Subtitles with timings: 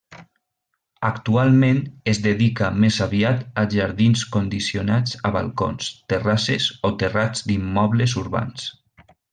[1.09, 1.81] Actualment,
[2.13, 8.71] es dedica més aviat a jardins condicionats a balcons, terrasses o terrats d'immobles urbans.